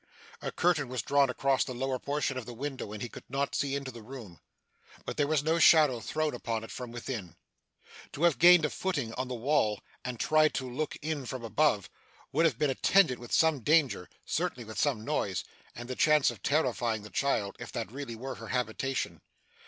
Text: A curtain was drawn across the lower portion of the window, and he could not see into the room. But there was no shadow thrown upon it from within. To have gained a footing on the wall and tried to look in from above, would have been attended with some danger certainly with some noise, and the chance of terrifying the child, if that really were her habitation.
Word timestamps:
A 0.41 0.51
curtain 0.51 0.87
was 0.89 1.03
drawn 1.03 1.29
across 1.29 1.63
the 1.63 1.75
lower 1.75 1.99
portion 1.99 2.35
of 2.35 2.47
the 2.47 2.55
window, 2.55 2.91
and 2.91 3.03
he 3.03 3.07
could 3.07 3.29
not 3.29 3.53
see 3.53 3.75
into 3.75 3.91
the 3.91 4.01
room. 4.01 4.39
But 5.05 5.15
there 5.15 5.27
was 5.27 5.43
no 5.43 5.59
shadow 5.59 5.99
thrown 5.99 6.33
upon 6.33 6.63
it 6.63 6.71
from 6.71 6.91
within. 6.91 7.35
To 8.13 8.23
have 8.23 8.39
gained 8.39 8.65
a 8.65 8.71
footing 8.71 9.13
on 9.13 9.27
the 9.27 9.35
wall 9.35 9.79
and 10.03 10.19
tried 10.19 10.55
to 10.55 10.67
look 10.67 10.95
in 11.03 11.27
from 11.27 11.43
above, 11.43 11.87
would 12.31 12.45
have 12.45 12.57
been 12.57 12.71
attended 12.71 13.19
with 13.19 13.31
some 13.31 13.59
danger 13.59 14.09
certainly 14.25 14.63
with 14.65 14.79
some 14.79 15.05
noise, 15.05 15.43
and 15.75 15.87
the 15.87 15.95
chance 15.95 16.31
of 16.31 16.41
terrifying 16.41 17.03
the 17.03 17.11
child, 17.11 17.55
if 17.59 17.71
that 17.73 17.91
really 17.91 18.15
were 18.15 18.33
her 18.33 18.47
habitation. 18.47 19.21